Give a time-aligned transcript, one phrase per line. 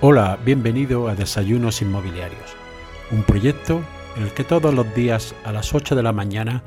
[0.00, 2.56] Hola, bienvenido a Desayunos Inmobiliarios,
[3.12, 3.80] un proyecto
[4.16, 6.62] en el que todos los días a las 8 de la mañana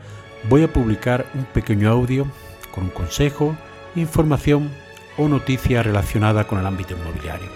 [0.49, 2.25] voy a publicar un pequeño audio
[2.73, 3.55] con un consejo,
[3.95, 4.71] información
[5.17, 7.49] o noticia relacionada con el ámbito inmobiliario,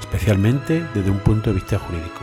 [0.00, 2.20] especialmente desde un punto de vista jurídico.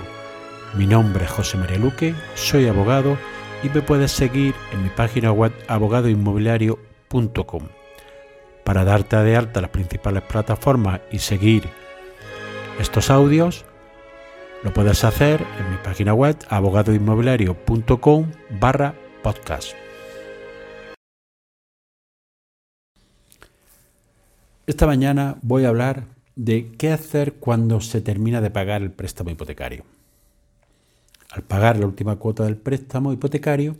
[0.75, 3.17] Mi nombre es José María Luque, soy abogado
[3.63, 7.63] y me puedes seguir en mi página web abogadoinmobiliario.com.
[8.63, 11.67] Para darte de alta las principales plataformas y seguir
[12.79, 13.65] estos audios,
[14.63, 19.73] lo puedes hacer en mi página web abogadoinmobiliario.com barra podcast.
[24.67, 29.31] Esta mañana voy a hablar de qué hacer cuando se termina de pagar el préstamo
[29.31, 29.83] hipotecario.
[31.31, 33.77] Al pagar la última cuota del préstamo hipotecario,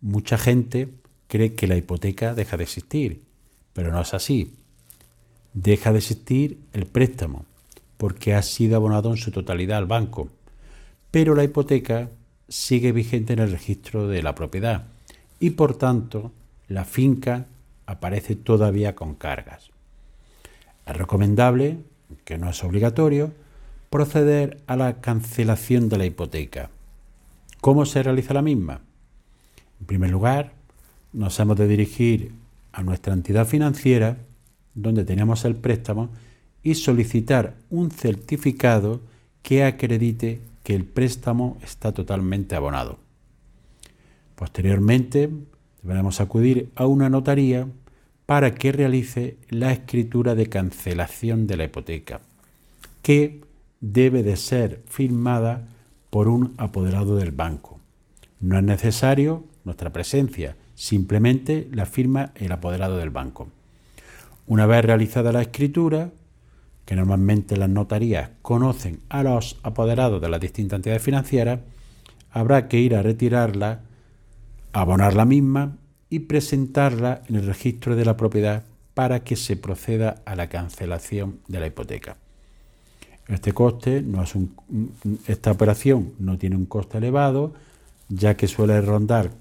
[0.00, 0.88] mucha gente
[1.28, 3.22] cree que la hipoteca deja de existir,
[3.72, 4.54] pero no es así.
[5.54, 7.46] Deja de existir el préstamo
[7.98, 10.28] porque ha sido abonado en su totalidad al banco,
[11.10, 12.08] pero la hipoteca
[12.48, 14.84] sigue vigente en el registro de la propiedad
[15.38, 16.32] y por tanto
[16.68, 17.46] la finca
[17.86, 19.70] aparece todavía con cargas.
[20.86, 21.78] Es recomendable,
[22.24, 23.32] que no es obligatorio,
[23.90, 26.70] proceder a la cancelación de la hipoteca.
[27.60, 28.80] ¿Cómo se realiza la misma?
[29.80, 30.52] En primer lugar,
[31.12, 32.32] nos hemos de dirigir
[32.72, 34.18] a nuestra entidad financiera,
[34.74, 36.10] donde tenemos el préstamo,
[36.68, 39.00] y solicitar un certificado
[39.42, 42.98] que acredite que el préstamo está totalmente abonado.
[44.34, 45.30] Posteriormente,
[45.82, 47.66] deberemos acudir a una notaría
[48.26, 52.20] para que realice la escritura de cancelación de la hipoteca,
[53.00, 53.40] que
[53.80, 55.68] debe de ser firmada
[56.10, 57.80] por un apoderado del banco.
[58.40, 63.48] No es necesario nuestra presencia, simplemente la firma el apoderado del banco.
[64.46, 66.10] Una vez realizada la escritura,
[66.88, 71.60] que normalmente las notarías conocen a los apoderados de las distintas entidades financieras,
[72.30, 73.82] habrá que ir a retirarla,
[74.72, 75.76] abonar la misma
[76.08, 78.64] y presentarla en el registro de la propiedad
[78.94, 82.16] para que se proceda a la cancelación de la hipoteca.
[83.28, 84.54] Este coste no es un,
[85.26, 87.52] esta operación no tiene un coste elevado,
[88.08, 89.32] ya que suele rondar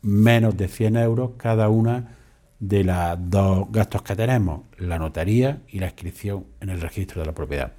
[0.00, 2.16] menos de 100 euros cada una
[2.60, 7.26] de los dos gastos que tenemos, la notaría y la inscripción en el registro de
[7.26, 7.72] la propiedad.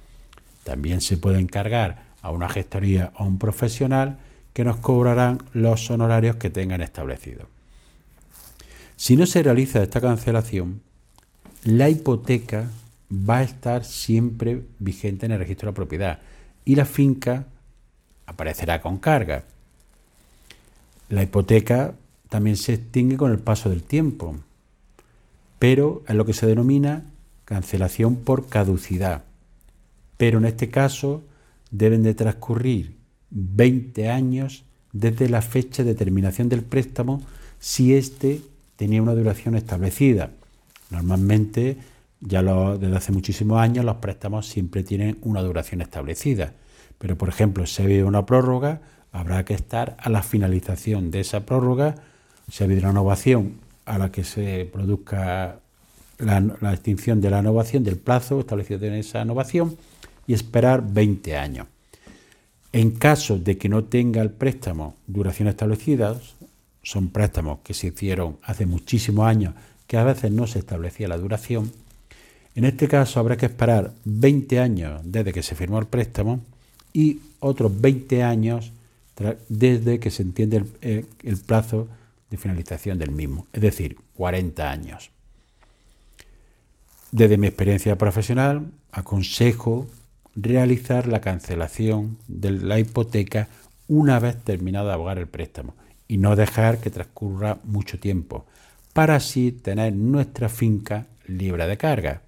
[0.64, 4.18] También se puede encargar a una gestoría o a un profesional
[4.52, 7.46] que nos cobrarán los honorarios que tengan establecidos.
[8.96, 10.82] Si no se realiza esta cancelación,
[11.64, 12.70] la hipoteca
[13.10, 16.18] va a estar siempre vigente en el registro de la propiedad
[16.64, 17.46] y la finca
[18.26, 19.44] aparecerá con carga.
[21.08, 21.94] La hipoteca
[22.28, 24.36] también se extingue con el paso del tiempo,
[25.60, 27.04] pero es lo que se denomina
[27.44, 29.24] cancelación por caducidad.
[30.16, 31.22] Pero en este caso
[31.70, 32.96] deben de transcurrir
[33.28, 37.22] 20 años desde la fecha de terminación del préstamo
[37.58, 38.40] si éste
[38.76, 40.30] tenía una duración establecida.
[40.88, 41.76] Normalmente
[42.20, 46.54] ya desde hace muchísimos años los préstamos siempre tienen una duración establecida.
[46.98, 48.80] Pero, por ejemplo, si ha habido una prórroga,
[49.12, 51.96] habrá que estar a la finalización de esa prórroga.
[52.50, 55.58] Si ha habido una innovación a la que se produzca
[56.18, 59.76] la, extinción de la innovación, del plazo establecido en esa innovación,
[60.26, 61.66] y esperar 20 años.
[62.72, 66.16] En caso de que no tenga el préstamo duración establecida,
[66.84, 69.54] son préstamos que se hicieron hace muchísimos años,
[69.88, 71.72] que a veces no se establecía la duración,
[72.54, 76.40] en este caso habrá que esperar 20 años desde que se firmó el préstamo
[76.92, 78.72] y otros 20 años
[79.48, 81.88] desde que se entiende eh, el, plazo
[82.30, 85.10] de finalización del mismo, es decir, 40 años.
[87.12, 89.88] Desde mi experiencia profesional, aconsejo
[90.36, 93.48] realizar la cancelación de la hipoteca
[93.88, 95.74] una vez terminado de abogar el préstamo
[96.06, 98.46] y no dejar que transcurra mucho tiempo,
[98.92, 102.22] para así tener nuestra finca libre de carga.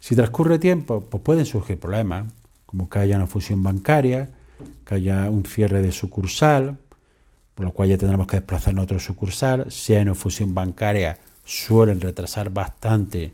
[0.00, 2.32] Si transcurre tiempo, pues pueden surgir problemas,
[2.66, 4.30] como que haya una fusión bancaria,
[4.84, 6.78] que haya un cierre de sucursal,
[7.58, 9.66] por lo cual ya tendremos que desplazarnos a otro sucursal.
[9.68, 13.32] Si hay una fusión bancaria, suelen retrasar bastante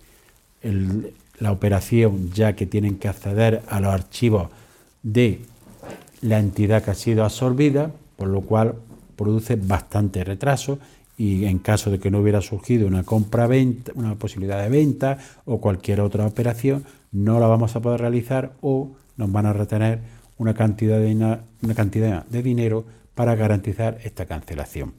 [1.41, 4.49] la operación, ya que tienen que acceder a los archivos
[5.03, 5.43] de
[6.23, 8.77] la entidad que ha sido absorbida, por lo cual
[9.15, 10.79] produce bastante retraso
[11.19, 15.61] y en caso de que no hubiera surgido una compra-venta, una posibilidad de venta o
[15.61, 18.89] cualquier otra operación, no la vamos a poder realizar o
[19.19, 19.99] nos van a retener
[20.39, 24.95] una cantidad de, una cantidad de dinero para garantizar esta cancelación.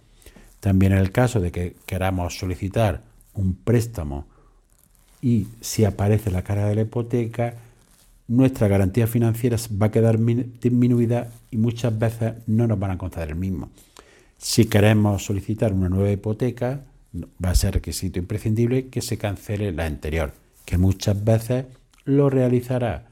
[0.60, 3.04] También en el caso de que queramos solicitar
[3.34, 4.26] un préstamo
[5.22, 7.56] y si aparece la cara de la hipoteca,
[8.28, 13.30] nuestra garantía financiera va a quedar disminuida y muchas veces no nos van a conceder
[13.30, 13.70] el mismo.
[14.38, 16.82] Si queremos solicitar una nueva hipoteca,
[17.44, 20.34] va a ser requisito imprescindible que se cancele la anterior,
[20.66, 21.66] que muchas veces
[22.04, 23.06] lo realizará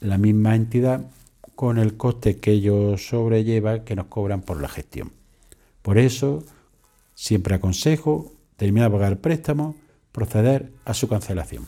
[0.00, 1.02] la misma entidad
[1.60, 5.12] con el coste que ello sobrelleva que nos cobran por la gestión.
[5.82, 6.42] Por eso,
[7.14, 9.76] siempre aconsejo, terminar de pagar el préstamo,
[10.10, 11.66] proceder a su cancelación.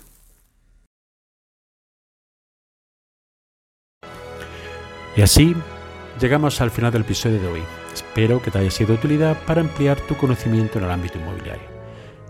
[5.15, 5.55] Y así
[6.19, 7.63] llegamos al final del episodio de hoy.
[7.93, 11.69] Espero que te haya sido de utilidad para ampliar tu conocimiento en el ámbito inmobiliario.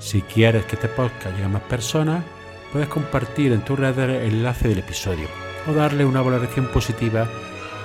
[0.00, 2.25] Si quieres que este podcast llegue a más personas,
[2.73, 5.29] puedes compartir en tu red el enlace del episodio
[5.69, 7.29] o darle una valoración positiva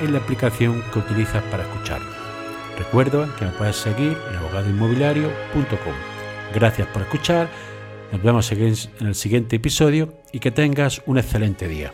[0.01, 2.09] en la aplicación que utilizas para escucharlo.
[2.77, 5.94] Recuerda que me puedes seguir en abogadoinmobiliario.com.
[6.53, 7.49] Gracias por escuchar,
[8.11, 11.91] nos vemos en el siguiente episodio y que tengas un excelente día.